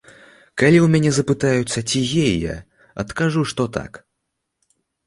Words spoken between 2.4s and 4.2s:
я, адкажу, што так.